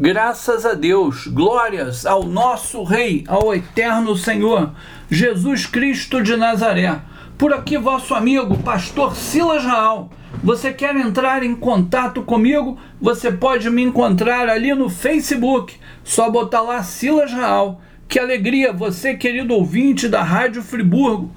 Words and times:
Graças 0.00 0.64
a 0.64 0.74
Deus, 0.74 1.26
glórias 1.26 2.06
ao 2.06 2.22
nosso 2.22 2.84
Rei, 2.84 3.24
ao 3.26 3.52
eterno 3.52 4.16
Senhor, 4.16 4.70
Jesus 5.10 5.66
Cristo 5.66 6.22
de 6.22 6.36
Nazaré. 6.36 7.00
Por 7.36 7.52
aqui, 7.52 7.76
vosso 7.76 8.14
amigo, 8.14 8.56
pastor 8.58 9.16
Silas 9.16 9.64
Raal. 9.64 10.08
Você 10.40 10.72
quer 10.72 10.94
entrar 10.94 11.42
em 11.42 11.52
contato 11.52 12.22
comigo? 12.22 12.78
Você 13.00 13.32
pode 13.32 13.68
me 13.70 13.82
encontrar 13.82 14.48
ali 14.48 14.72
no 14.72 14.88
Facebook. 14.88 15.74
Só 16.04 16.30
botar 16.30 16.60
lá 16.60 16.80
Silas 16.84 17.32
Raal. 17.32 17.80
Que 18.06 18.20
alegria, 18.20 18.72
você, 18.72 19.14
querido 19.14 19.52
ouvinte 19.52 20.06
da 20.06 20.22
Rádio 20.22 20.62
Friburgo. 20.62 21.32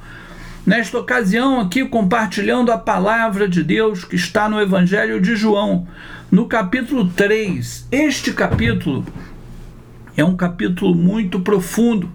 Nesta 0.63 0.99
ocasião, 0.99 1.59
aqui 1.59 1.83
compartilhando 1.83 2.71
a 2.71 2.77
palavra 2.77 3.49
de 3.49 3.63
Deus 3.63 4.05
que 4.05 4.15
está 4.15 4.47
no 4.47 4.61
Evangelho 4.61 5.19
de 5.19 5.35
João 5.35 5.87
no 6.31 6.45
capítulo 6.45 7.09
3, 7.09 7.89
este 7.91 8.31
capítulo 8.31 9.05
é 10.15 10.23
um 10.23 10.37
capítulo 10.37 10.95
muito 10.95 11.41
profundo 11.41 12.09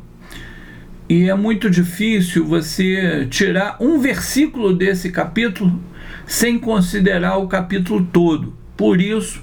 e 1.07 1.29
é 1.29 1.35
muito 1.35 1.69
difícil 1.69 2.47
você 2.47 3.27
tirar 3.31 3.77
um 3.79 3.99
versículo 4.01 4.75
desse 4.75 5.13
capítulo 5.13 5.79
sem 6.27 6.59
considerar 6.59 7.37
o 7.37 7.47
capítulo 7.47 8.09
todo. 8.11 8.55
Por 8.75 9.03
isso, 9.03 9.43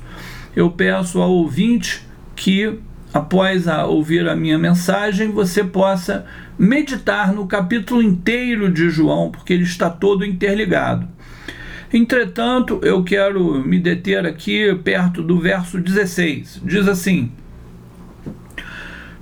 eu 0.55 0.71
peço 0.71 1.21
ao 1.21 1.29
ouvinte 1.29 2.01
que, 2.35 2.79
após 3.13 3.67
a 3.67 3.85
ouvir 3.85 4.27
a 4.27 4.35
minha 4.35 4.57
mensagem, 4.57 5.29
você 5.29 5.63
possa 5.63 6.25
meditar 6.57 7.31
no 7.31 7.45
capítulo 7.45 8.01
inteiro 8.01 8.71
de 8.71 8.89
João, 8.89 9.29
porque 9.29 9.53
ele 9.53 9.63
está 9.63 9.87
todo 9.87 10.25
interligado. 10.25 11.12
Entretanto, 11.93 12.79
eu 12.81 13.03
quero 13.03 13.63
me 13.63 13.77
deter 13.77 14.25
aqui 14.25 14.73
perto 14.83 15.21
do 15.21 15.39
verso 15.39 15.79
16. 15.79 16.63
Diz 16.65 16.87
assim: 16.87 17.31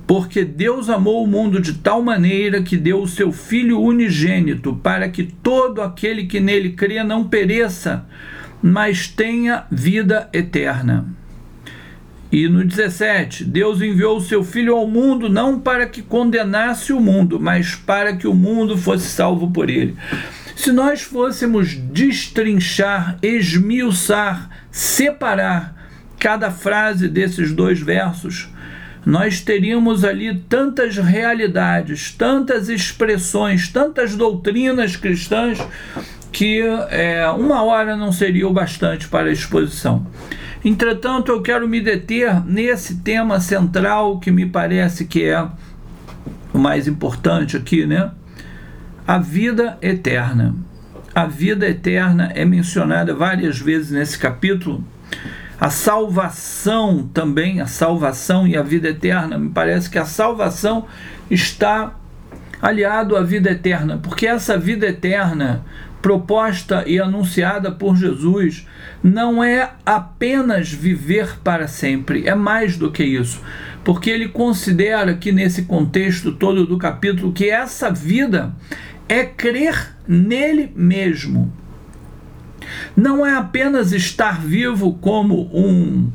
Porque 0.07 0.45
Deus 0.45 0.89
amou 0.89 1.21
o 1.21 1.27
mundo 1.27 1.59
de 1.59 1.73
tal 1.73 2.01
maneira 2.01 2.63
que 2.63 2.77
deu 2.77 3.01
o 3.01 3.07
seu 3.09 3.33
Filho 3.33 3.81
unigênito, 3.81 4.73
para 4.81 5.09
que 5.09 5.23
todo 5.23 5.81
aquele 5.81 6.27
que 6.27 6.39
nele 6.39 6.71
crê 6.71 7.03
não 7.03 7.27
pereça, 7.27 8.05
mas 8.63 9.05
tenha 9.05 9.65
vida 9.69 10.29
eterna. 10.31 11.07
E 12.31 12.47
no 12.47 12.63
17, 12.63 13.43
Deus 13.43 13.81
enviou 13.81 14.15
o 14.15 14.21
seu 14.21 14.41
Filho 14.45 14.77
ao 14.77 14.87
mundo 14.87 15.27
não 15.27 15.59
para 15.59 15.85
que 15.85 16.01
condenasse 16.01 16.93
o 16.93 17.01
mundo, 17.01 17.37
mas 17.37 17.75
para 17.75 18.15
que 18.15 18.25
o 18.25 18.33
mundo 18.33 18.77
fosse 18.77 19.07
salvo 19.07 19.51
por 19.51 19.69
ele. 19.69 19.97
Se 20.61 20.71
nós 20.71 21.01
fôssemos 21.01 21.73
destrinchar, 21.73 23.17
esmiuçar, 23.19 24.47
separar 24.69 25.75
cada 26.19 26.51
frase 26.51 27.07
desses 27.07 27.51
dois 27.51 27.79
versos, 27.79 28.47
nós 29.03 29.41
teríamos 29.41 30.05
ali 30.05 30.37
tantas 30.47 30.97
realidades, 30.97 32.11
tantas 32.11 32.69
expressões, 32.69 33.69
tantas 33.69 34.15
doutrinas 34.15 34.95
cristãs 34.95 35.57
que 36.31 36.61
é, 36.91 37.27
uma 37.31 37.63
hora 37.63 37.97
não 37.97 38.11
seria 38.11 38.47
o 38.47 38.53
bastante 38.53 39.07
para 39.07 39.29
a 39.29 39.33
exposição. 39.33 40.05
Entretanto, 40.63 41.31
eu 41.31 41.41
quero 41.41 41.67
me 41.67 41.81
deter 41.81 42.39
nesse 42.45 42.97
tema 42.97 43.39
central 43.39 44.19
que 44.19 44.29
me 44.29 44.45
parece 44.45 45.05
que 45.05 45.23
é 45.23 45.43
o 46.53 46.59
mais 46.59 46.87
importante 46.87 47.57
aqui, 47.57 47.87
né? 47.87 48.11
A 49.07 49.17
vida 49.17 49.77
eterna. 49.81 50.55
A 51.13 51.25
vida 51.25 51.67
eterna 51.67 52.31
é 52.35 52.45
mencionada 52.45 53.13
várias 53.13 53.59
vezes 53.59 53.91
nesse 53.91 54.17
capítulo. 54.17 54.83
A 55.59 55.69
salvação 55.69 57.09
também, 57.13 57.61
a 57.61 57.67
salvação 57.67 58.47
e 58.47 58.55
a 58.55 58.63
vida 58.63 58.89
eterna, 58.89 59.37
me 59.37 59.49
parece 59.49 59.89
que 59.89 59.99
a 59.99 60.05
salvação 60.05 60.87
está 61.29 61.95
aliado 62.61 63.15
à 63.15 63.23
vida 63.23 63.51
eterna, 63.51 63.99
porque 64.01 64.27
essa 64.27 64.57
vida 64.57 64.87
eterna 64.87 65.63
proposta 66.01 66.83
e 66.87 66.99
anunciada 66.99 67.71
por 67.71 67.95
Jesus 67.95 68.67
não 69.03 69.43
é 69.43 69.71
apenas 69.85 70.71
viver 70.71 71.37
para 71.43 71.67
sempre, 71.67 72.27
é 72.27 72.35
mais 72.35 72.77
do 72.77 72.91
que 72.91 73.03
isso. 73.03 73.41
Porque 73.83 74.09
ele 74.09 74.27
considera 74.27 75.15
que 75.15 75.31
nesse 75.31 75.63
contexto 75.63 76.31
todo 76.31 76.65
do 76.65 76.77
capítulo 76.77 77.31
que 77.31 77.49
essa 77.49 77.91
vida 77.91 78.53
é 79.11 79.25
crer 79.25 79.97
nele 80.07 80.71
mesmo. 80.73 81.51
Não 82.95 83.25
é 83.25 83.35
apenas 83.35 83.91
estar 83.91 84.39
vivo 84.39 84.93
como 85.01 85.49
um 85.53 86.09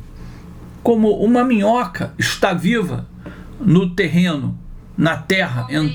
como 0.81 1.11
uma 1.17 1.43
minhoca 1.43 2.13
está 2.17 2.53
viva 2.53 3.05
no 3.59 3.89
terreno, 3.89 4.57
na 4.97 5.15
terra, 5.17 5.67
en, 5.69 5.91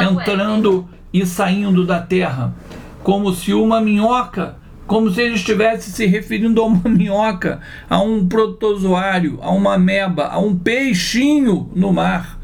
entrando 0.00 0.86
e 1.12 1.26
saindo 1.26 1.84
da 1.86 2.00
terra, 2.00 2.54
como 3.02 3.34
se 3.34 3.54
uma 3.54 3.80
minhoca, 3.80 4.56
como 4.86 5.10
se 5.10 5.22
ele 5.22 5.34
estivesse 5.34 5.90
se 5.90 6.06
referindo 6.06 6.60
a 6.60 6.66
uma 6.66 6.86
minhoca, 6.88 7.60
a 7.88 8.00
um 8.00 8.28
protozoário, 8.28 9.38
a 9.42 9.50
uma 9.50 9.74
ameba, 9.74 10.26
a 10.26 10.38
um 10.38 10.56
peixinho 10.56 11.70
no 11.74 11.92
mar 11.92 12.38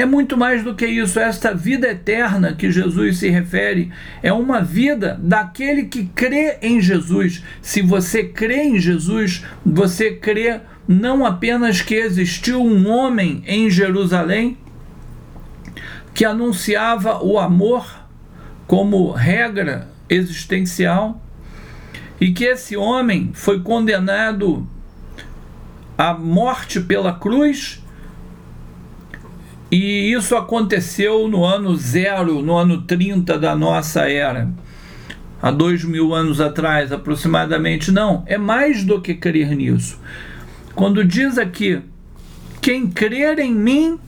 é 0.00 0.06
muito 0.06 0.36
mais 0.36 0.62
do 0.62 0.74
que 0.74 0.86
isso. 0.86 1.18
Esta 1.18 1.52
vida 1.52 1.88
eterna 1.88 2.54
que 2.54 2.70
Jesus 2.70 3.18
se 3.18 3.28
refere 3.28 3.90
é 4.22 4.32
uma 4.32 4.60
vida 4.60 5.18
daquele 5.20 5.86
que 5.86 6.04
crê 6.14 6.58
em 6.62 6.80
Jesus. 6.80 7.42
Se 7.60 7.82
você 7.82 8.22
crê 8.22 8.62
em 8.62 8.78
Jesus, 8.78 9.44
você 9.66 10.12
crê 10.12 10.60
não 10.86 11.26
apenas 11.26 11.82
que 11.82 11.94
existiu 11.94 12.62
um 12.62 12.88
homem 12.88 13.42
em 13.46 13.68
Jerusalém 13.68 14.56
que 16.14 16.24
anunciava 16.24 17.22
o 17.22 17.38
amor 17.38 17.86
como 18.66 19.10
regra 19.10 19.88
existencial 20.08 21.20
e 22.20 22.32
que 22.32 22.44
esse 22.44 22.76
homem 22.76 23.30
foi 23.34 23.60
condenado 23.62 24.66
à 25.96 26.14
morte 26.14 26.80
pela 26.80 27.12
cruz 27.12 27.82
e 29.70 30.12
isso 30.12 30.34
aconteceu 30.34 31.28
no 31.28 31.44
ano 31.44 31.76
zero, 31.76 32.40
no 32.40 32.56
ano 32.56 32.82
30 32.82 33.38
da 33.38 33.54
nossa 33.54 34.08
era, 34.08 34.50
há 35.42 35.50
dois 35.50 35.84
mil 35.84 36.14
anos 36.14 36.40
atrás 36.40 36.90
aproximadamente. 36.90 37.92
Não, 37.92 38.24
é 38.26 38.38
mais 38.38 38.82
do 38.82 39.00
que 39.00 39.14
crer 39.14 39.54
nisso. 39.54 40.00
Quando 40.74 41.04
diz 41.04 41.36
aqui, 41.36 41.82
quem 42.62 42.86
crer 42.86 43.38
em 43.38 43.54
mim, 43.54 43.98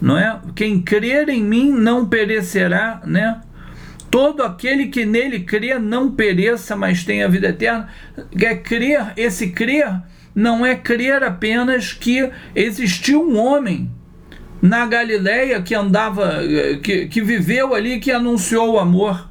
não 0.00 0.18
é? 0.18 0.38
Quem 0.54 0.80
crer 0.80 1.28
em 1.30 1.42
mim 1.42 1.70
não 1.70 2.06
perecerá, 2.06 3.00
né? 3.06 3.40
Todo 4.10 4.42
aquele 4.42 4.88
que 4.88 5.06
nele 5.06 5.40
crê 5.40 5.78
não 5.78 6.10
pereça, 6.10 6.74
mas 6.74 7.04
tenha 7.04 7.28
vida 7.28 7.48
eterna. 7.48 7.88
É 8.36 8.54
crer, 8.56 9.12
esse 9.16 9.50
crer 9.50 10.02
não 10.34 10.64
é 10.64 10.74
crer 10.74 11.22
apenas 11.22 11.92
que 11.92 12.30
existiu 12.54 13.22
um 13.22 13.38
homem 13.38 13.90
na 14.62 14.86
Galileia 14.86 15.62
que 15.62 15.74
andava, 15.74 16.40
que, 16.82 17.06
que 17.06 17.22
viveu 17.22 17.74
ali, 17.74 17.98
que 17.98 18.12
anunciou 18.12 18.74
o 18.74 18.78
amor. 18.78 19.28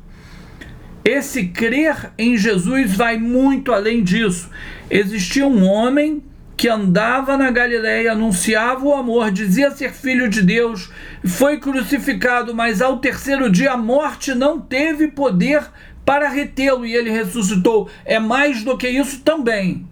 Esse 1.04 1.48
crer 1.48 2.12
em 2.18 2.38
Jesus 2.38 2.96
vai 2.96 3.18
muito 3.18 3.72
além 3.72 4.04
disso. 4.04 4.50
Existia 4.90 5.46
um 5.48 5.64
homem 5.64 6.24
que 6.58 6.68
andava 6.68 7.38
na 7.38 7.50
Galileia, 7.52 8.12
anunciava 8.12 8.84
o 8.84 8.94
amor, 8.94 9.32
dizia 9.32 9.72
ser 9.72 9.94
filho 9.94 10.28
de 10.28 10.42
Deus, 10.42 10.92
foi 11.24 11.58
crucificado, 11.58 12.54
mas 12.54 12.82
ao 12.82 12.98
terceiro 12.98 13.50
dia 13.50 13.72
a 13.72 13.78
morte 13.78 14.36
não 14.36 14.59
teve 14.59 15.08
poder 15.08 15.64
para 16.04 16.28
retê-lo 16.28 16.86
e 16.86 16.94
ele 16.94 17.09
ressuscitou. 17.09 17.90
É 18.04 18.20
mais 18.20 18.64
do 18.64 18.78
que 18.78 18.90
isso 18.90 19.22
também. 19.22 19.88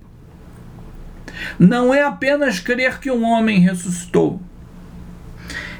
Não 1.59 1.93
é 1.93 2.03
apenas 2.03 2.59
crer 2.59 2.99
que 2.99 3.11
um 3.11 3.23
homem 3.23 3.59
ressuscitou, 3.59 4.41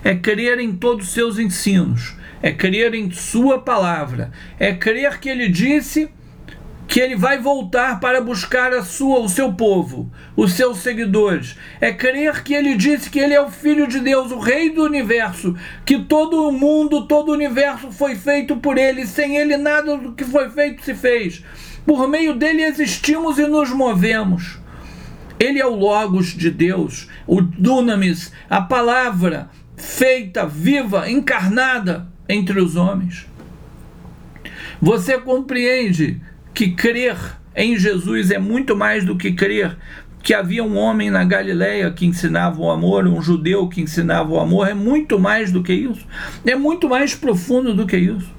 é 0.03 0.15
crer 0.15 0.59
em 0.59 0.75
todos 0.75 1.07
os 1.07 1.13
seus 1.13 1.39
ensinos, 1.39 2.15
é 2.41 2.51
crer 2.51 2.93
em 2.93 3.11
Sua 3.11 3.59
palavra, 3.59 4.31
é 4.59 4.73
crer 4.73 5.19
que 5.19 5.29
Ele 5.29 5.49
disse 5.49 6.09
que 6.87 7.01
ele 7.01 7.15
vai 7.15 7.37
voltar 7.37 7.99
para 7.99 8.21
buscar 8.21 8.73
a 8.73 8.81
sua, 8.81 9.19
o 9.19 9.27
seu 9.27 9.51
povo, 9.53 10.09
os 10.35 10.53
seus 10.53 10.77
seguidores. 10.77 11.57
É 11.81 11.91
crer 11.91 12.41
que 12.43 12.53
ele 12.53 12.75
disse 12.75 13.09
que 13.09 13.19
ele 13.19 13.33
é 13.33 13.41
o 13.41 13.51
filho 13.51 13.87
de 13.87 13.99
Deus, 13.99 14.31
o 14.31 14.39
rei 14.39 14.69
do 14.69 14.83
universo, 14.83 15.55
que 15.85 15.99
todo 15.99 16.47
o 16.47 16.51
mundo, 16.51 17.05
todo 17.05 17.29
o 17.29 17.33
universo 17.33 17.91
foi 17.91 18.15
feito 18.15 18.55
por 18.57 18.77
ele, 18.77 19.05
sem 19.05 19.35
ele 19.35 19.57
nada 19.57 19.97
do 19.97 20.13
que 20.13 20.23
foi 20.23 20.49
feito 20.49 20.83
se 20.83 20.95
fez. 20.95 21.43
Por 21.85 22.07
meio 22.07 22.33
dele 22.33 22.63
existimos 22.63 23.37
e 23.37 23.45
nos 23.47 23.69
movemos. 23.69 24.57
Ele 25.39 25.59
é 25.59 25.65
o 25.65 25.75
Logos 25.75 26.27
de 26.27 26.49
Deus, 26.49 27.07
o 27.25 27.41
Dunamis, 27.41 28.31
a 28.49 28.61
palavra 28.61 29.49
feita, 29.75 30.45
viva, 30.45 31.09
encarnada 31.09 32.07
entre 32.27 32.59
os 32.59 32.75
homens. 32.75 33.27
Você 34.81 35.17
compreende 35.19 36.21
que 36.53 36.71
crer 36.71 37.17
em 37.55 37.77
Jesus 37.77 38.31
é 38.31 38.39
muito 38.39 38.75
mais 38.75 39.05
do 39.05 39.15
que 39.15 39.31
crer 39.31 39.77
que 40.27 40.33
havia 40.33 40.63
um 40.63 40.75
homem 40.77 41.09
na 41.09 41.23
Galileia 41.23 41.89
que 41.89 42.05
ensinava 42.05 42.59
o 42.59 42.69
amor, 42.69 43.07
um 43.07 43.21
judeu 43.21 43.69
que 43.69 43.79
ensinava 43.79 44.29
o 44.29 44.39
amor, 44.39 44.67
é 44.67 44.73
muito 44.73 45.17
mais 45.17 45.53
do 45.53 45.63
que 45.63 45.71
isso. 45.71 46.05
É 46.45 46.53
muito 46.53 46.89
mais 46.89 47.15
profundo 47.15 47.73
do 47.73 47.87
que 47.87 47.95
isso. 47.95 48.29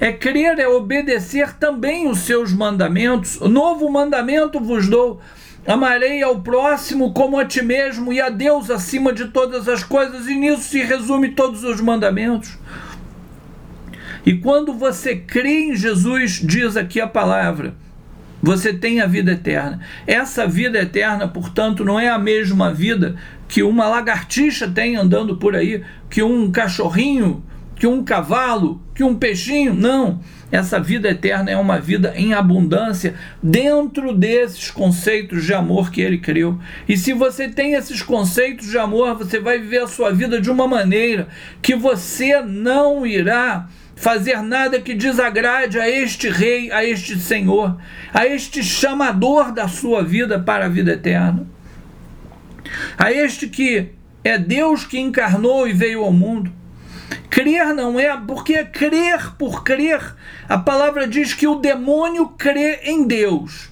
É 0.00 0.10
crer, 0.10 0.58
é 0.58 0.66
obedecer 0.66 1.52
também 1.54 2.08
os 2.08 2.20
seus 2.20 2.52
mandamentos. 2.52 3.38
O 3.40 3.48
novo 3.48 3.90
mandamento 3.90 4.58
vos 4.58 4.88
dou: 4.88 5.20
amarei 5.66 6.22
ao 6.22 6.40
próximo 6.40 7.12
como 7.12 7.38
a 7.38 7.44
ti 7.44 7.62
mesmo 7.62 8.12
e 8.12 8.20
a 8.20 8.28
Deus 8.28 8.70
acima 8.70 9.12
de 9.12 9.28
todas 9.28 9.68
as 9.68 9.84
coisas, 9.84 10.26
e 10.26 10.34
nisso 10.34 10.62
se 10.62 10.82
resume 10.82 11.30
todos 11.30 11.64
os 11.64 11.80
mandamentos. 11.80 12.58
E 14.24 14.34
quando 14.34 14.72
você 14.72 15.16
crê 15.16 15.64
em 15.64 15.76
Jesus, 15.76 16.40
diz 16.42 16.76
aqui 16.76 17.00
a 17.00 17.06
palavra, 17.06 17.74
você 18.42 18.72
tem 18.72 19.00
a 19.00 19.06
vida 19.06 19.32
eterna. 19.32 19.80
Essa 20.06 20.46
vida 20.46 20.78
eterna, 20.80 21.28
portanto, 21.28 21.84
não 21.84 21.98
é 21.98 22.08
a 22.08 22.18
mesma 22.18 22.72
vida 22.72 23.16
que 23.48 23.62
uma 23.62 23.88
lagartixa 23.88 24.68
tem 24.68 24.96
andando 24.96 25.36
por 25.36 25.54
aí, 25.54 25.82
que 26.10 26.22
um 26.22 26.50
cachorrinho, 26.50 27.44
que 27.76 27.86
um 27.86 28.04
cavalo, 28.04 28.80
que 28.94 29.02
um 29.02 29.14
peixinho. 29.14 29.74
Não. 29.74 30.20
Essa 30.50 30.78
vida 30.78 31.08
eterna 31.08 31.50
é 31.50 31.56
uma 31.56 31.80
vida 31.80 32.12
em 32.14 32.34
abundância 32.34 33.14
dentro 33.42 34.14
desses 34.14 34.70
conceitos 34.70 35.44
de 35.44 35.54
amor 35.54 35.90
que 35.90 36.02
ele 36.02 36.18
criou. 36.18 36.58
E 36.86 36.94
se 36.94 37.14
você 37.14 37.48
tem 37.48 37.72
esses 37.72 38.02
conceitos 38.02 38.68
de 38.68 38.76
amor, 38.76 39.16
você 39.16 39.40
vai 39.40 39.58
viver 39.58 39.82
a 39.82 39.86
sua 39.86 40.12
vida 40.12 40.38
de 40.38 40.50
uma 40.50 40.68
maneira 40.68 41.26
que 41.62 41.74
você 41.74 42.42
não 42.42 43.06
irá 43.06 43.66
fazer 43.96 44.42
nada 44.42 44.80
que 44.80 44.94
desagrade 44.94 45.78
a 45.78 45.88
este 45.88 46.28
rei, 46.28 46.70
a 46.70 46.84
este 46.84 47.18
senhor, 47.18 47.78
a 48.12 48.26
este 48.26 48.62
chamador 48.62 49.52
da 49.52 49.68
sua 49.68 50.02
vida 50.02 50.38
para 50.38 50.66
a 50.66 50.68
vida 50.68 50.92
eterna, 50.92 51.46
a 52.98 53.12
este 53.12 53.48
que 53.48 53.90
é 54.24 54.36
Deus 54.36 54.84
que 54.84 54.98
encarnou 54.98 55.66
e 55.66 55.72
veio 55.72 56.02
ao 56.04 56.12
mundo. 56.12 56.52
Crer 57.30 57.74
não 57.74 57.98
é, 57.98 58.16
porque 58.16 58.54
é 58.54 58.64
crer 58.64 59.32
por 59.38 59.64
crer. 59.64 60.14
A 60.48 60.58
palavra 60.58 61.06
diz 61.06 61.34
que 61.34 61.46
o 61.46 61.56
demônio 61.56 62.28
crê 62.28 62.80
em 62.84 63.06
Deus. 63.06 63.70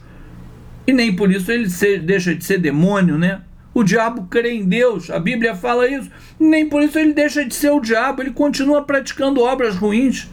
E 0.86 0.92
nem 0.92 1.14
por 1.14 1.30
isso 1.30 1.52
ele 1.52 1.68
deixa 1.98 2.34
de 2.34 2.44
ser 2.44 2.58
demônio, 2.58 3.18
né? 3.18 3.42
O 3.72 3.84
diabo 3.84 4.26
crê 4.28 4.54
em 4.54 4.64
Deus, 4.64 5.10
a 5.10 5.18
Bíblia 5.18 5.54
fala 5.54 5.88
isso. 5.88 6.10
Nem 6.38 6.68
por 6.68 6.82
isso 6.82 6.98
ele 6.98 7.12
deixa 7.12 7.44
de 7.44 7.54
ser 7.54 7.70
o 7.70 7.80
diabo, 7.80 8.22
ele 8.22 8.32
continua 8.32 8.82
praticando 8.82 9.42
obras 9.42 9.76
ruins. 9.76 10.28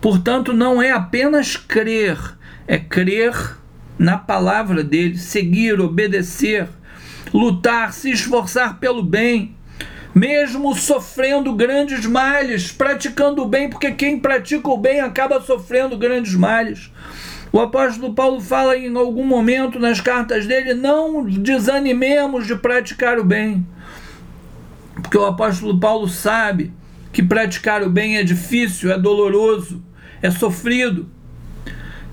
Portanto, 0.00 0.52
não 0.52 0.80
é 0.80 0.90
apenas 0.90 1.56
crer, 1.56 2.18
é 2.66 2.78
crer 2.78 3.56
na 3.98 4.16
palavra 4.16 4.82
dele, 4.82 5.16
seguir, 5.16 5.80
obedecer, 5.80 6.68
lutar, 7.32 7.92
se 7.92 8.10
esforçar 8.10 8.78
pelo 8.78 9.02
bem, 9.02 9.56
mesmo 10.14 10.74
sofrendo 10.74 11.54
grandes 11.54 12.04
males, 12.06 12.70
praticando 12.70 13.42
o 13.42 13.46
bem, 13.46 13.68
porque 13.68 13.92
quem 13.92 14.18
pratica 14.18 14.68
o 14.68 14.76
bem 14.76 15.00
acaba 15.00 15.40
sofrendo 15.40 15.96
grandes 15.96 16.34
males. 16.34 16.90
O 17.52 17.60
apóstolo 17.60 18.14
Paulo 18.14 18.40
fala 18.40 18.76
em 18.76 18.96
algum 18.96 19.26
momento 19.26 19.78
nas 19.78 20.00
cartas 20.00 20.46
dele: 20.46 20.74
não 20.74 21.24
desanimemos 21.24 22.46
de 22.46 22.56
praticar 22.56 23.18
o 23.18 23.24
bem. 23.24 23.66
Porque 24.94 25.18
o 25.18 25.26
apóstolo 25.26 25.78
Paulo 25.78 26.08
sabe 26.08 26.72
que 27.12 27.22
praticar 27.22 27.82
o 27.82 27.90
bem 27.90 28.16
é 28.16 28.22
difícil, 28.22 28.90
é 28.90 28.98
doloroso, 28.98 29.82
é 30.22 30.30
sofrido. 30.30 31.08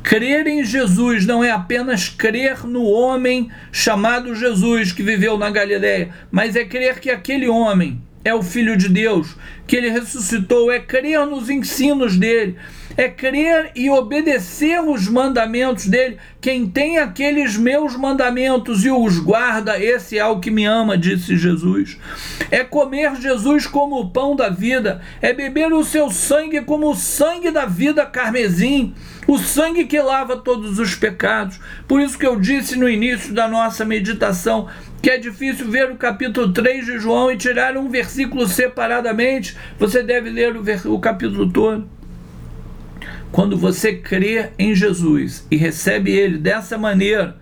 Crer 0.04 0.48
em 0.48 0.64
Jesus 0.64 1.26
não 1.26 1.44
é 1.44 1.52
apenas 1.52 2.10
crer 2.10 2.66
no 2.66 2.84
homem 2.84 3.50
chamado 3.72 4.34
Jesus 4.34 4.92
que 4.92 5.04
viveu 5.04 5.38
na 5.38 5.50
Galiléia, 5.50 6.10
mas 6.32 6.56
é 6.56 6.66
crer 6.66 7.00
que 7.00 7.10
aquele 7.10 7.48
homem 7.48 8.02
é 8.30 8.34
o 8.34 8.44
Filho 8.44 8.78
de 8.78 8.88
Deus, 8.88 9.36
que 9.68 9.76
ele 9.76 9.90
ressuscitou, 9.90 10.72
é 10.72 10.80
crer 10.80 11.26
nos 11.26 11.50
ensinos 11.50 12.18
dele, 12.18 12.58
é 12.96 13.08
crer 13.08 13.72
e 13.76 13.90
obedecer 13.90 14.80
os 14.82 15.08
mandamentos 15.08 15.86
dele. 15.88 16.18
Quem 16.42 16.68
tem 16.68 16.98
aqueles 16.98 17.58
meus 17.58 17.96
mandamentos 17.96 18.86
e 18.86 18.92
os 18.92 19.20
guarda, 19.20 19.80
esse 19.80 20.18
é 20.18 20.26
o 20.26 20.40
que 20.40 20.52
me 20.52 20.66
ama, 20.66 20.98
disse 20.98 21.38
Jesus. 21.38 21.98
É 22.52 22.64
comer 22.64 23.16
Jesus 23.16 23.66
como 23.66 24.00
o 24.00 24.10
pão 24.10 24.36
da 24.36 24.50
vida, 24.50 25.02
é 25.22 25.34
beber 25.34 25.72
o 25.74 25.84
seu 25.84 26.10
sangue 26.10 26.62
como 26.62 26.90
o 26.90 26.96
sangue 26.96 27.52
da 27.52 27.66
vida 27.66 28.06
carmesim, 28.06 28.94
o 29.28 29.38
sangue 29.38 29.86
que 29.86 30.02
lava 30.02 30.38
todos 30.38 30.80
os 30.80 30.96
pecados. 30.96 31.60
Por 31.88 32.02
isso 32.02 32.18
que 32.18 32.26
eu 32.26 32.40
disse 32.40 32.76
no 32.76 32.90
início 32.90 33.34
da 33.34 33.48
nossa 33.48 33.86
meditação, 33.86 34.68
que 35.02 35.10
é 35.10 35.18
difícil 35.18 35.70
ver 35.70 35.90
o 35.92 35.96
capítulo 35.96 36.52
3 36.52 36.86
de 36.86 37.00
João 37.00 37.32
e 37.32 37.38
tirar 37.38 37.78
um 37.78 37.88
versículo 37.88 38.19
separadamente, 38.48 39.56
você 39.78 40.02
deve 40.04 40.30
ler 40.30 40.56
o, 40.56 40.94
o 40.94 41.00
capítulo 41.00 41.52
todo. 41.52 41.88
Quando 43.32 43.58
você 43.58 43.94
crê 43.94 44.50
em 44.58 44.74
Jesus 44.74 45.46
e 45.52 45.56
recebe 45.56 46.12
ele 46.12 46.38
dessa 46.38 46.78
maneira, 46.78 47.38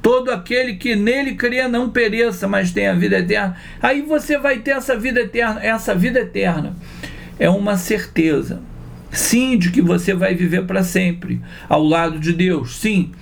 todo 0.00 0.30
aquele 0.30 0.74
que 0.74 0.94
nele 0.94 1.34
crê 1.34 1.66
não 1.66 1.90
pereça, 1.90 2.46
mas 2.46 2.72
tenha 2.72 2.94
vida 2.94 3.18
eterna. 3.18 3.56
Aí 3.80 4.02
você 4.02 4.38
vai 4.38 4.58
ter 4.58 4.72
essa 4.72 4.96
vida 4.96 5.20
eterna. 5.20 5.60
Essa 5.62 5.94
vida 5.94 6.20
eterna 6.20 6.76
é 7.38 7.48
uma 7.50 7.76
certeza. 7.76 8.60
Sim, 9.10 9.58
de 9.58 9.70
que 9.70 9.82
você 9.82 10.14
vai 10.14 10.34
viver 10.34 10.64
para 10.64 10.82
sempre 10.82 11.40
ao 11.68 11.82
lado 11.82 12.18
de 12.18 12.32
Deus. 12.32 12.76
Sim, 12.76 13.12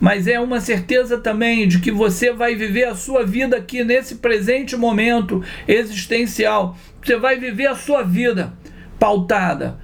mas 0.00 0.26
é 0.26 0.38
uma 0.38 0.60
certeza 0.60 1.18
também 1.18 1.66
de 1.66 1.80
que 1.80 1.90
você 1.90 2.32
vai 2.32 2.54
viver 2.54 2.84
a 2.84 2.94
sua 2.94 3.24
vida 3.24 3.56
aqui 3.56 3.82
nesse 3.84 4.16
presente 4.16 4.76
momento 4.76 5.42
existencial. 5.66 6.76
Você 7.02 7.16
vai 7.16 7.38
viver 7.38 7.66
a 7.66 7.74
sua 7.74 8.02
vida 8.02 8.52
pautada 8.98 9.78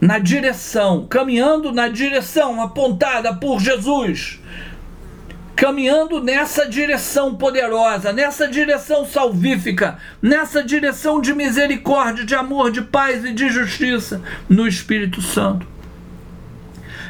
na 0.00 0.18
direção, 0.18 1.06
caminhando 1.08 1.72
na 1.72 1.88
direção 1.88 2.60
apontada 2.62 3.34
por 3.34 3.60
Jesus, 3.60 4.40
caminhando 5.56 6.22
nessa 6.22 6.68
direção 6.68 7.34
poderosa, 7.34 8.12
nessa 8.12 8.46
direção 8.46 9.06
salvífica, 9.06 9.98
nessa 10.20 10.62
direção 10.62 11.20
de 11.20 11.32
misericórdia, 11.32 12.24
de 12.24 12.34
amor, 12.34 12.70
de 12.70 12.82
paz 12.82 13.24
e 13.24 13.32
de 13.32 13.48
justiça 13.48 14.20
no 14.48 14.66
Espírito 14.66 15.22
Santo. 15.22 15.73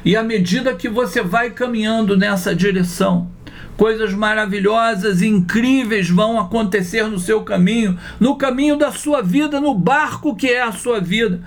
E 0.05 0.17
à 0.17 0.23
medida 0.23 0.75
que 0.75 0.89
você 0.89 1.23
vai 1.23 1.51
caminhando 1.51 2.17
nessa 2.17 2.55
direção, 2.55 3.31
coisas 3.77 4.12
maravilhosas 4.12 5.23
incríveis 5.23 6.09
vão 6.11 6.39
acontecer 6.39 7.05
no 7.05 7.19
seu 7.19 7.43
caminho, 7.43 7.99
no 8.21 8.37
caminho 8.37 8.76
da 8.76 8.93
sua 8.93 9.23
vida, 9.23 9.61
no 9.61 9.75
barco 9.75 10.37
que 10.37 10.49
é 10.49 10.62
a 10.62 10.73
sua 10.73 11.00
vida 11.00 11.40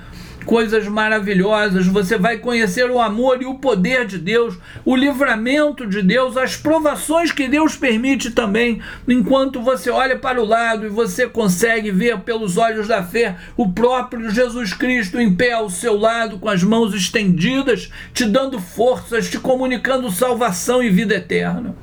coisas 0.48 0.88
maravilhosas, 0.88 1.86
você 1.86 2.18
vai 2.18 2.38
conhecer 2.38 2.90
o 2.90 3.02
amor 3.02 3.42
e 3.42 3.46
o 3.46 3.56
poder 3.56 4.06
de 4.06 4.18
Deus, 4.18 4.58
o 4.86 4.96
livramento 4.96 5.86
de 5.86 6.02
Deus, 6.02 6.38
as 6.38 6.56
provações 6.56 7.34
que 7.34 7.50
Deus 7.50 7.76
permite 7.76 8.32
também, 8.32 8.82
enquanto 9.06 9.62
você 9.62 9.90
olha 9.90 10.18
para 10.18 10.42
o 10.42 10.46
lado 10.46 10.86
e 10.86 10.90
você 10.90 11.28
consegue 11.28 11.92
ver 11.92 12.20
pelos 12.20 12.56
olhos 12.56 12.88
da 12.88 13.04
fé 13.04 13.36
o 13.58 13.70
próprio 13.70 14.32
Jesus 14.32 14.74
Cristo 14.74 15.20
em 15.20 15.36
pé 15.36 15.52
ao 15.52 15.70
seu 15.70 15.98
lado, 15.98 16.40
com 16.40 16.48
as 16.48 16.64
mãos 16.64 16.96
estendidas, 16.96 17.92
te 18.14 18.24
dando 18.24 18.58
forças, 18.58 19.30
te 19.30 19.38
comunicando 19.38 20.10
salvação 20.10 20.82
e 20.82 20.90
vida 20.90 21.16
eterna. 21.16 21.76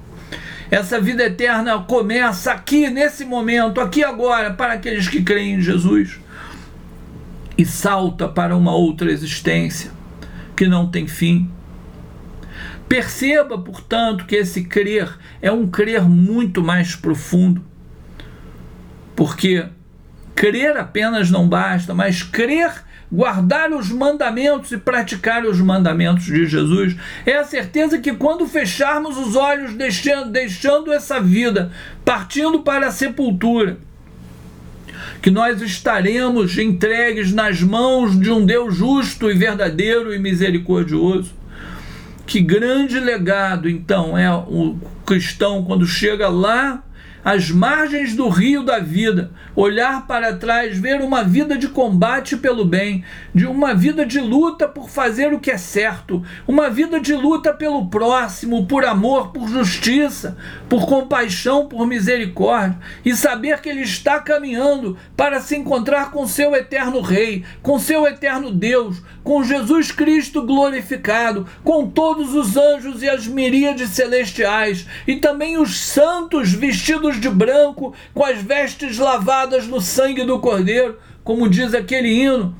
Essa 0.70 0.98
vida 0.98 1.24
eterna 1.24 1.78
começa 1.80 2.50
aqui, 2.50 2.88
nesse 2.88 3.26
momento, 3.26 3.78
aqui 3.78 4.02
agora, 4.02 4.54
para 4.54 4.72
aqueles 4.72 5.06
que 5.06 5.22
creem 5.22 5.56
em 5.56 5.60
Jesus 5.60 6.23
e 7.56 7.64
salta 7.64 8.28
para 8.28 8.56
uma 8.56 8.74
outra 8.74 9.10
existência 9.10 9.90
que 10.56 10.66
não 10.66 10.90
tem 10.90 11.06
fim. 11.06 11.50
Perceba, 12.88 13.58
portanto, 13.58 14.26
que 14.26 14.36
esse 14.36 14.64
crer 14.64 15.18
é 15.40 15.50
um 15.50 15.66
crer 15.66 16.02
muito 16.02 16.62
mais 16.62 16.94
profundo, 16.94 17.64
porque 19.16 19.66
crer 20.34 20.76
apenas 20.76 21.30
não 21.30 21.48
basta, 21.48 21.94
mas 21.94 22.22
crer, 22.22 22.84
guardar 23.10 23.72
os 23.72 23.90
mandamentos 23.90 24.72
e 24.72 24.78
praticar 24.78 25.44
os 25.44 25.60
mandamentos 25.60 26.24
de 26.24 26.46
Jesus 26.46 26.96
é 27.24 27.36
a 27.36 27.44
certeza 27.44 27.98
que 27.98 28.12
quando 28.14 28.46
fecharmos 28.46 29.16
os 29.16 29.36
olhos, 29.36 29.74
deixando, 29.74 30.30
deixando 30.30 30.92
essa 30.92 31.20
vida, 31.20 31.70
partindo 32.04 32.62
para 32.62 32.88
a 32.88 32.92
sepultura, 32.92 33.78
que 35.22 35.30
nós 35.30 35.60
estaremos 35.62 36.58
entregues 36.58 37.32
nas 37.32 37.60
mãos 37.60 38.18
de 38.18 38.30
um 38.30 38.44
Deus 38.44 38.76
justo 38.76 39.30
e 39.30 39.34
verdadeiro 39.34 40.14
e 40.14 40.18
misericordioso. 40.18 41.32
Que 42.26 42.40
grande 42.40 42.98
legado, 42.98 43.68
então, 43.68 44.16
é 44.16 44.32
o 44.32 44.78
cristão 45.04 45.62
quando 45.62 45.86
chega 45.86 46.28
lá 46.28 46.82
às 47.24 47.50
margens 47.50 48.14
do 48.14 48.28
rio 48.28 48.62
da 48.62 48.78
vida, 48.78 49.32
olhar 49.56 50.06
para 50.06 50.36
trás, 50.36 50.76
ver 50.76 51.00
uma 51.00 51.24
vida 51.24 51.56
de 51.56 51.68
combate 51.68 52.36
pelo 52.36 52.64
bem, 52.64 53.02
de 53.34 53.46
uma 53.46 53.74
vida 53.74 54.04
de 54.04 54.20
luta 54.20 54.68
por 54.68 54.90
fazer 54.90 55.32
o 55.32 55.40
que 55.40 55.50
é 55.50 55.56
certo, 55.56 56.22
uma 56.46 56.68
vida 56.68 57.00
de 57.00 57.14
luta 57.14 57.52
pelo 57.52 57.86
próximo, 57.86 58.66
por 58.66 58.84
amor, 58.84 59.32
por 59.32 59.48
justiça, 59.48 60.36
por 60.68 60.86
compaixão, 60.86 61.66
por 61.66 61.86
misericórdia, 61.86 62.78
e 63.04 63.16
saber 63.16 63.60
que 63.60 63.68
ele 63.68 63.82
está 63.82 64.20
caminhando 64.20 64.98
para 65.16 65.40
se 65.40 65.56
encontrar 65.56 66.10
com 66.10 66.26
seu 66.26 66.54
eterno 66.54 67.00
Rei, 67.00 67.44
com 67.62 67.78
seu 67.78 68.06
eterno 68.06 68.50
Deus, 68.50 69.02
com 69.24 69.42
Jesus 69.42 69.90
Cristo 69.90 70.42
glorificado, 70.42 71.48
com 71.64 71.88
todos 71.88 72.34
os 72.34 72.56
anjos 72.56 73.02
e 73.02 73.08
as 73.08 73.26
miríades 73.26 73.88
celestiais, 73.90 74.86
e 75.08 75.16
também 75.16 75.56
os 75.56 75.80
santos 75.80 76.52
vestidos 76.52 77.18
de 77.18 77.30
branco, 77.30 77.94
com 78.12 78.22
as 78.22 78.40
vestes 78.40 78.98
lavadas 78.98 79.66
no 79.66 79.80
sangue 79.80 80.24
do 80.24 80.38
Cordeiro, 80.38 80.98
como 81.24 81.48
diz 81.48 81.74
aquele 81.74 82.10
hino, 82.10 82.54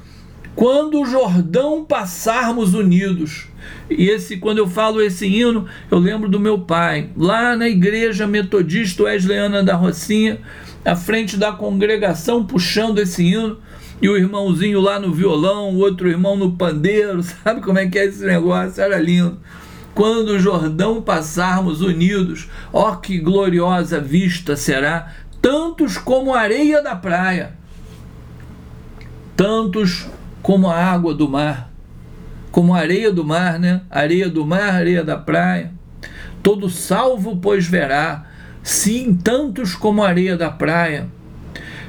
quando 0.55 1.01
o 1.01 1.07
Jordão 1.07 1.85
passarmos 1.85 2.75
unidos. 2.75 3.49
E 3.91 4.09
esse, 4.09 4.37
quando 4.37 4.59
eu 4.59 4.69
falo 4.69 5.01
esse 5.01 5.27
hino, 5.27 5.67
eu 5.91 5.99
lembro 5.99 6.29
do 6.29 6.39
meu 6.39 6.59
pai, 6.61 7.11
lá 7.17 7.57
na 7.57 7.69
igreja 7.69 8.27
metodista 8.27 9.05
Wesleyana 9.05 9.63
da 9.63 9.75
Rocinha, 9.75 10.41
à 10.85 10.95
frente 10.95 11.37
da 11.37 11.53
congregação, 11.53 12.45
puxando 12.45 12.99
esse 12.99 13.25
hino, 13.25 13.59
e 14.01 14.09
o 14.09 14.17
irmãozinho 14.17 14.81
lá 14.81 14.99
no 14.99 15.13
violão, 15.13 15.71
o 15.71 15.79
outro 15.79 16.09
irmão 16.09 16.37
no 16.37 16.53
pandeiro, 16.53 17.23
sabe 17.25 17.61
como 17.61 17.79
é 17.79 17.87
que 17.87 17.99
é 17.99 18.05
esse 18.05 18.25
negócio? 18.25 18.83
Era 18.83 18.99
lindo. 18.99 19.39
Quando 19.95 20.31
o 20.31 20.39
Jordão 20.39 21.01
passarmos 21.01 21.81
unidos, 21.81 22.49
ó 22.73 22.97
que 22.97 23.19
gloriosa 23.19 24.01
vista 24.01 24.57
será, 24.57 25.13
tantos 25.41 25.97
como 25.97 26.35
a 26.35 26.41
areia 26.41 26.83
da 26.83 26.97
praia, 26.97 27.57
tantos 29.37 30.09
como 30.45 30.69
a 30.69 30.77
água 30.77 31.15
do 31.15 31.27
mar, 31.27 31.73
como 32.53 32.75
a 32.75 32.79
areia 32.79 33.11
do 33.11 33.25
mar, 33.25 33.59
né? 33.59 33.81
Areia 33.89 34.29
do 34.29 34.45
mar, 34.45 34.75
areia 34.75 35.03
da 35.03 35.17
praia. 35.17 35.73
Todo 36.43 36.69
salvo, 36.69 37.39
pois, 37.39 37.67
verá, 37.67 38.27
sim, 38.63 39.15
tantos 39.15 39.75
como 39.75 40.05
a 40.05 40.09
areia 40.09 40.37
da 40.37 40.51
praia. 40.51 41.09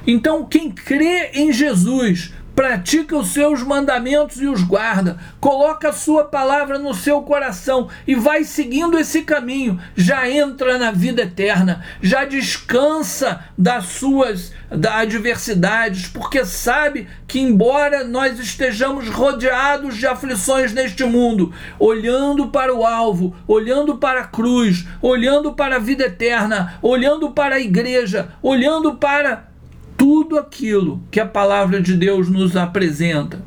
Então, 0.07 0.45
quem 0.45 0.71
crê 0.71 1.31
em 1.33 1.51
Jesus 1.51 2.33
pratica 2.55 3.17
os 3.17 3.33
seus 3.33 3.61
mandamentos 3.61 4.41
e 4.41 4.47
os 4.47 4.63
guarda, 4.63 5.17
coloca 5.39 5.89
a 5.89 5.93
sua 5.93 6.23
palavra 6.23 6.79
no 6.79 6.93
seu 6.93 7.21
coração 7.21 7.89
e 8.07 8.15
vai 8.15 8.45
seguindo 8.45 8.97
esse 8.97 9.23
caminho, 9.23 9.79
já 9.95 10.29
entra 10.29 10.77
na 10.77 10.91
vida 10.91 11.23
eterna, 11.23 11.83
já 12.01 12.23
descansa 12.23 13.43
das 13.57 13.87
suas 13.87 14.53
da 14.71 14.99
adversidades, 14.99 16.07
porque 16.07 16.45
sabe 16.45 17.07
que 17.27 17.39
embora 17.39 18.03
nós 18.03 18.39
estejamos 18.39 19.09
rodeados 19.09 19.97
de 19.97 20.07
aflições 20.07 20.73
neste 20.73 21.03
mundo, 21.03 21.53
olhando 21.77 22.47
para 22.47 22.73
o 22.73 22.85
alvo, 22.85 23.35
olhando 23.47 23.97
para 23.97 24.21
a 24.21 24.27
cruz, 24.27 24.85
olhando 25.01 25.53
para 25.53 25.75
a 25.75 25.79
vida 25.79 26.05
eterna, 26.05 26.79
olhando 26.81 27.31
para 27.31 27.55
a 27.55 27.59
igreja, 27.59 28.29
olhando 28.41 28.95
para 28.95 29.54
tudo 29.97 30.37
aquilo 30.37 31.01
que 31.09 31.19
a 31.19 31.25
palavra 31.25 31.81
de 31.81 31.95
Deus 31.95 32.29
nos 32.29 32.55
apresenta, 32.55 33.43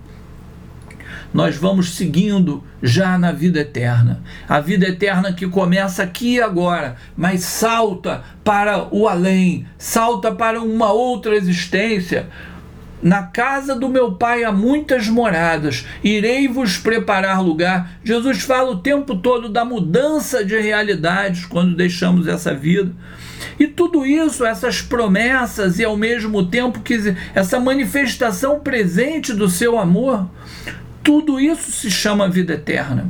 nós 1.33 1.57
vamos 1.57 1.95
seguindo 1.95 2.65
já 2.83 3.19
na 3.19 3.33
vida 3.33 3.61
eterna. 3.61 4.23
A 4.49 4.61
vida 4.61 4.87
eterna 4.87 5.33
que 5.33 5.47
começa 5.47 6.03
aqui 6.03 6.35
e 6.35 6.41
agora, 6.41 6.97
mas 7.17 7.43
salta 7.43 8.23
para 8.43 8.89
o 8.95 9.07
além, 9.07 9.67
salta 9.77 10.33
para 10.33 10.61
uma 10.63 10.91
outra 10.91 11.37
existência. 11.37 12.29
Na 13.01 13.23
casa 13.23 13.77
do 13.77 13.89
meu 13.89 14.13
pai 14.13 14.43
há 14.43 14.51
muitas 14.51 15.07
moradas, 15.07 15.87
irei 16.03 16.49
vos 16.49 16.79
preparar 16.79 17.43
lugar. 17.43 17.93
Jesus 18.03 18.41
fala 18.41 18.71
o 18.71 18.79
tempo 18.79 19.17
todo 19.17 19.49
da 19.49 19.65
mudança 19.65 20.45
de 20.45 20.59
realidades 20.59 21.45
quando 21.45 21.77
deixamos 21.77 22.27
essa 22.27 22.55
vida. 22.55 22.93
E 23.59 23.67
tudo 23.67 24.05
isso, 24.05 24.45
essas 24.45 24.83
promessas 24.83 25.79
e 25.79 25.85
ao 25.85 25.97
mesmo 25.97 26.47
tempo 26.47 26.81
que 26.81 27.15
essa 27.35 27.61
manifestação 27.61 28.61
presente 28.61 29.33
do 29.33 29.49
seu 29.49 29.79
amor, 29.79 30.29
tudo 31.03 31.41
isso 31.41 31.71
se 31.71 31.91
chama 31.91 32.29
vida 32.29 32.55
eterna. 32.55 33.09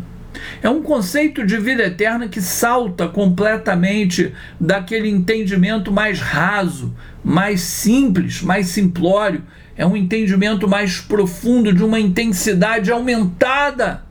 É 0.62 0.68
um 0.68 0.82
conceito 0.82 1.44
de 1.44 1.56
vida 1.58 1.84
eterna 1.84 2.28
que 2.28 2.40
salta 2.40 3.08
completamente 3.08 4.32
daquele 4.58 5.08
entendimento 5.08 5.92
mais 5.92 6.20
raso, 6.20 6.94
mais 7.24 7.60
simples, 7.60 8.42
mais 8.42 8.68
simplório. 8.68 9.42
É 9.76 9.86
um 9.86 9.96
entendimento 9.96 10.68
mais 10.68 11.00
profundo, 11.00 11.72
de 11.72 11.84
uma 11.84 12.00
intensidade 12.00 12.90
aumentada 12.90 14.04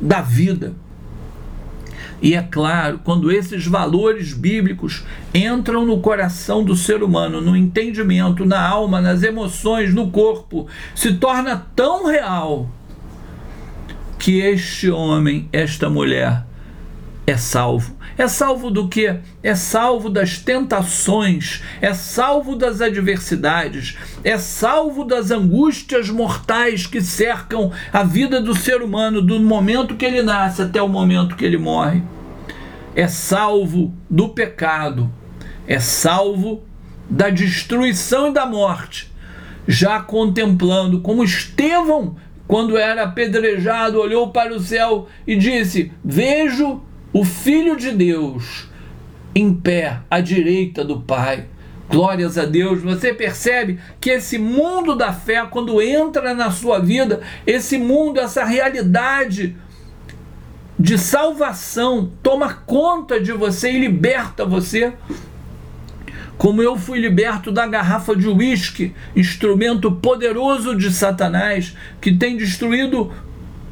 da 0.00 0.20
vida. 0.20 0.74
E 2.24 2.34
é 2.34 2.40
claro, 2.40 3.00
quando 3.04 3.30
esses 3.30 3.66
valores 3.66 4.32
bíblicos 4.32 5.04
entram 5.34 5.84
no 5.84 6.00
coração 6.00 6.64
do 6.64 6.74
ser 6.74 7.02
humano, 7.02 7.38
no 7.38 7.54
entendimento, 7.54 8.46
na 8.46 8.66
alma, 8.66 8.98
nas 8.98 9.22
emoções, 9.22 9.92
no 9.92 10.10
corpo, 10.10 10.66
se 10.94 11.12
torna 11.16 11.66
tão 11.76 12.06
real 12.06 12.70
que 14.18 14.40
este 14.40 14.90
homem, 14.90 15.50
esta 15.52 15.90
mulher, 15.90 16.46
é 17.26 17.36
salvo. 17.36 17.94
É 18.16 18.26
salvo 18.26 18.70
do 18.70 18.88
que? 18.88 19.14
É 19.42 19.54
salvo 19.54 20.08
das 20.08 20.38
tentações, 20.38 21.62
é 21.78 21.92
salvo 21.92 22.56
das 22.56 22.80
adversidades, 22.80 23.98
é 24.22 24.38
salvo 24.38 25.04
das 25.04 25.30
angústias 25.30 26.08
mortais 26.08 26.86
que 26.86 27.02
cercam 27.02 27.70
a 27.92 28.02
vida 28.02 28.40
do 28.40 28.54
ser 28.54 28.80
humano 28.80 29.20
do 29.20 29.38
momento 29.40 29.94
que 29.94 30.06
ele 30.06 30.22
nasce 30.22 30.62
até 30.62 30.80
o 30.80 30.88
momento 30.88 31.36
que 31.36 31.44
ele 31.44 31.58
morre 31.58 32.02
é 32.94 33.08
salvo 33.08 33.92
do 34.08 34.28
pecado, 34.28 35.10
é 35.66 35.78
salvo 35.78 36.62
da 37.08 37.28
destruição 37.28 38.28
e 38.28 38.32
da 38.32 38.46
morte, 38.46 39.12
já 39.66 40.00
contemplando 40.00 41.00
como 41.00 41.24
Estevão, 41.24 42.16
quando 42.46 42.76
era 42.76 43.04
apedrejado, 43.04 43.98
olhou 43.98 44.30
para 44.30 44.54
o 44.54 44.60
céu 44.60 45.08
e 45.26 45.34
disse: 45.34 45.90
Vejo 46.04 46.82
o 47.12 47.24
Filho 47.24 47.76
de 47.76 47.90
Deus 47.90 48.68
em 49.34 49.52
pé 49.52 50.00
à 50.10 50.20
direita 50.20 50.84
do 50.84 51.00
Pai. 51.00 51.46
Glórias 51.88 52.38
a 52.38 52.44
Deus. 52.44 52.82
Você 52.82 53.12
percebe 53.12 53.78
que 54.00 54.10
esse 54.10 54.38
mundo 54.38 54.94
da 54.94 55.12
fé, 55.12 55.46
quando 55.50 55.80
entra 55.82 56.34
na 56.34 56.50
sua 56.50 56.78
vida, 56.78 57.20
esse 57.46 57.78
mundo, 57.78 58.20
essa 58.20 58.44
realidade 58.44 59.56
de 60.84 60.98
salvação 60.98 62.12
toma 62.22 62.52
conta 62.52 63.18
de 63.18 63.32
você 63.32 63.72
e 63.72 63.78
liberta 63.78 64.44
você. 64.44 64.92
Como 66.36 66.62
eu 66.62 66.76
fui 66.76 66.98
liberto 66.98 67.50
da 67.50 67.66
garrafa 67.66 68.14
de 68.14 68.28
uísque, 68.28 68.92
instrumento 69.16 69.90
poderoso 69.90 70.76
de 70.76 70.92
Satanás, 70.92 71.74
que 72.02 72.14
tem 72.14 72.36
destruído 72.36 73.10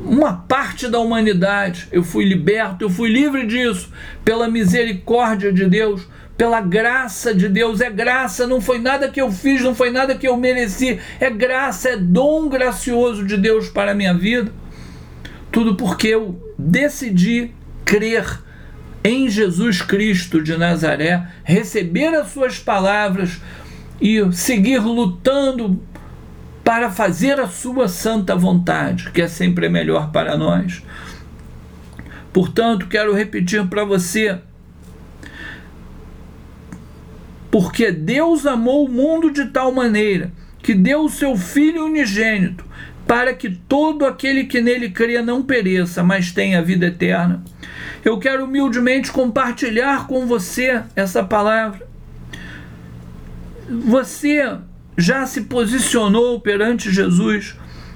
uma 0.00 0.32
parte 0.32 0.88
da 0.88 1.00
humanidade. 1.00 1.86
Eu 1.92 2.02
fui 2.02 2.24
liberto, 2.24 2.82
eu 2.82 2.88
fui 2.88 3.10
livre 3.10 3.46
disso, 3.46 3.92
pela 4.24 4.48
misericórdia 4.48 5.52
de 5.52 5.68
Deus, 5.68 6.08
pela 6.34 6.62
graça 6.62 7.34
de 7.34 7.46
Deus. 7.46 7.82
É 7.82 7.90
graça, 7.90 8.46
não 8.46 8.58
foi 8.58 8.78
nada 8.78 9.10
que 9.10 9.20
eu 9.20 9.30
fiz, 9.30 9.60
não 9.60 9.74
foi 9.74 9.90
nada 9.90 10.14
que 10.14 10.26
eu 10.26 10.38
mereci. 10.38 10.98
É 11.20 11.28
graça, 11.28 11.90
é 11.90 11.96
dom 11.98 12.48
gracioso 12.48 13.26
de 13.26 13.36
Deus 13.36 13.68
para 13.68 13.90
a 13.90 13.94
minha 13.94 14.14
vida. 14.14 14.50
Tudo 15.50 15.76
porque 15.76 16.08
eu 16.08 16.51
decidi 16.62 17.50
crer 17.84 18.40
em 19.04 19.28
Jesus 19.28 19.82
Cristo 19.82 20.42
de 20.42 20.56
Nazaré, 20.56 21.26
receber 21.42 22.14
as 22.14 22.30
suas 22.30 22.58
palavras 22.58 23.40
e 24.00 24.32
seguir 24.32 24.80
lutando 24.80 25.82
para 26.62 26.90
fazer 26.90 27.40
a 27.40 27.48
sua 27.48 27.88
santa 27.88 28.36
vontade, 28.36 29.10
que 29.10 29.20
é 29.20 29.28
sempre 29.28 29.68
melhor 29.68 30.12
para 30.12 30.36
nós. 30.36 30.82
Portanto, 32.32 32.86
quero 32.86 33.12
repetir 33.12 33.66
para 33.66 33.84
você: 33.84 34.38
porque 37.50 37.90
Deus 37.90 38.46
amou 38.46 38.86
o 38.86 38.90
mundo 38.90 39.30
de 39.30 39.46
tal 39.46 39.72
maneira 39.72 40.32
que 40.62 40.74
deu 40.74 41.04
o 41.04 41.10
seu 41.10 41.36
Filho 41.36 41.86
unigênito 41.86 42.64
para 43.12 43.34
que 43.34 43.50
todo 43.50 44.06
aquele 44.06 44.44
que 44.44 44.62
nele 44.62 44.88
crê 44.88 45.20
não 45.20 45.42
pereça, 45.42 46.02
mas 46.02 46.32
tenha 46.32 46.62
vida 46.62 46.86
eterna. 46.86 47.44
Eu 48.02 48.18
quero 48.18 48.44
humildemente 48.44 49.12
compartilhar 49.12 50.06
com 50.06 50.26
você 50.26 50.82
essa 50.96 51.22
palavra. 51.22 51.86
Você 53.68 54.56
já 54.96 55.26
se 55.26 55.42
posicionou 55.42 56.40
perante 56.40 56.90
Jesus 56.90 57.54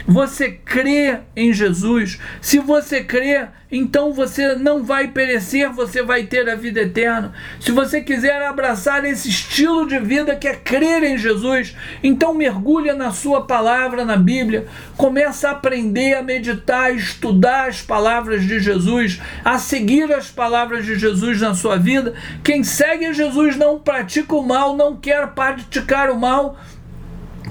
Você 0.09 0.53
crê 0.53 1.19
em 1.35 1.53
Jesus? 1.53 2.21
Se 2.41 2.61
você 2.61 3.03
crê, 3.03 3.49
então 3.73 4.13
você 4.13 4.55
não 4.55 4.85
vai 4.85 5.09
perecer, 5.09 5.69
você 5.73 6.01
vai 6.01 6.23
ter 6.23 6.49
a 6.49 6.55
vida 6.55 6.83
eterna. 6.83 7.33
Se 7.59 7.73
você 7.73 8.01
quiser 8.01 8.41
abraçar 8.43 9.05
esse 9.05 9.29
estilo 9.29 9.85
de 9.85 9.99
vida 9.99 10.37
que 10.37 10.47
é 10.47 10.55
crer 10.55 11.03
em 11.03 11.19
Jesus, 11.19 11.77
então 12.05 12.33
mergulha 12.33 12.95
na 12.95 13.11
sua 13.11 13.47
palavra, 13.47 14.05
na 14.05 14.17
Bíblia, 14.17 14.69
começa 14.97 15.49
a 15.49 15.53
aprender 15.53 16.15
a 16.15 16.23
meditar, 16.23 16.85
a 16.85 16.93
estudar 16.93 17.69
as 17.69 17.83
palavras 17.83 18.45
de 18.45 18.61
Jesus, 18.61 19.21
a 19.45 19.59
seguir 19.59 20.13
as 20.13 20.31
palavras 20.31 20.87
de 20.87 20.97
Jesus 20.97 21.41
na 21.41 21.53
sua 21.53 21.77
vida. 21.77 22.15
Quem 22.45 22.63
segue 22.63 23.13
Jesus 23.13 23.57
não 23.57 23.81
pratica 23.81 24.37
o 24.37 24.47
mal, 24.47 24.77
não 24.77 24.97
quer 24.97 25.27
praticar 25.29 26.11
o 26.11 26.21
mal, 26.21 26.57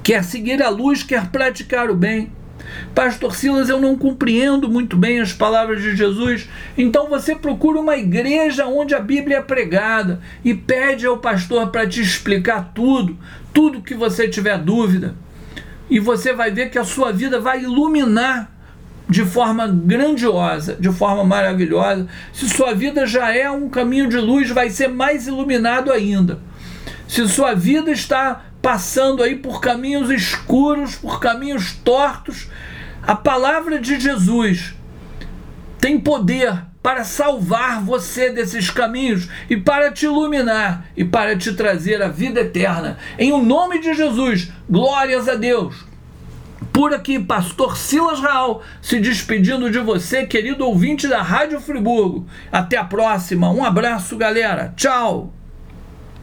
quer 0.02 0.24
seguir 0.24 0.64
a 0.64 0.70
luz, 0.70 1.04
quer 1.04 1.28
praticar 1.28 1.90
o 1.90 1.96
bem. 1.96 2.32
Pastor 2.94 3.36
Silas, 3.36 3.70
eu 3.70 3.80
não 3.80 3.98
compreendo 3.98 4.70
muito 4.70 4.96
bem 4.96 5.20
as 5.20 5.34
palavras 5.34 5.82
de 5.82 5.96
Jesus. 5.96 6.50
Então 6.78 7.10
você 7.10 7.36
procura 7.36 7.80
uma 7.80 7.98
igreja 7.98 8.66
onde 8.66 8.96
a 8.96 9.00
Bíblia 9.00 9.38
é 9.38 9.42
pregada 9.42 10.20
e 10.44 10.54
pede 10.54 11.06
ao 11.06 11.18
pastor 11.18 11.70
para 11.70 11.88
te 11.88 12.02
explicar 12.02 12.72
tudo, 12.74 13.18
tudo 13.54 13.82
que 13.82 13.94
você 13.94 14.28
tiver 14.28 14.58
dúvida. 14.58 15.16
E 15.90 16.00
você 16.00 16.34
vai 16.34 16.52
ver 16.52 16.70
que 16.70 16.80
a 16.80 16.84
sua 16.84 17.12
vida 17.12 17.40
vai 17.40 17.64
iluminar 17.64 18.52
de 19.08 19.24
forma 19.24 19.68
grandiosa, 19.68 20.76
de 20.80 20.92
forma 20.92 21.24
maravilhosa. 21.24 22.08
Se 22.34 22.50
sua 22.50 22.74
vida 22.74 23.06
já 23.06 23.34
é 23.36 23.50
um 23.50 23.70
caminho 23.70 24.10
de 24.10 24.18
luz, 24.18 24.50
vai 24.50 24.70
ser 24.70 24.88
mais 24.88 25.28
iluminado 25.28 25.92
ainda. 25.92 26.40
Se 27.08 27.28
sua 27.28 27.54
vida 27.54 27.92
está 27.92 28.46
passando 28.66 29.22
aí 29.22 29.36
por 29.36 29.62
caminhos 29.62 30.10
escuros, 30.10 30.96
por 30.96 31.20
caminhos 31.20 31.74
tortos, 31.84 32.48
a 33.04 33.14
palavra 33.14 33.80
de 33.80 34.00
Jesus 34.00 34.74
tem 35.80 36.00
poder 36.00 36.64
para 36.82 37.04
salvar 37.04 37.80
você 37.84 38.32
desses 38.32 38.72
caminhos 38.72 39.30
e 39.52 39.56
para 39.56 39.92
te 39.92 40.06
iluminar 40.06 40.88
e 40.98 41.06
para 41.06 41.38
te 41.38 41.54
trazer 41.54 42.02
a 42.02 42.08
vida 42.08 42.42
eterna. 42.42 42.98
Em 43.20 43.32
o 43.32 43.38
nome 43.38 43.80
de 43.80 43.94
Jesus, 43.94 44.52
glórias 44.68 45.30
a 45.30 45.36
Deus. 45.36 45.86
Por 46.74 46.92
aqui, 46.92 47.20
Pastor 47.20 47.78
Silas 47.78 48.20
Raal, 48.20 48.64
se 48.82 49.00
despedindo 49.00 49.70
de 49.70 49.78
você, 49.78 50.26
querido 50.26 50.66
ouvinte 50.66 51.08
da 51.08 51.22
Rádio 51.22 51.62
Friburgo. 51.62 52.26
Até 52.52 52.78
a 52.78 52.84
próxima. 52.84 53.52
Um 53.52 53.64
abraço, 53.64 54.18
galera. 54.18 54.74
Tchau. 54.76 55.35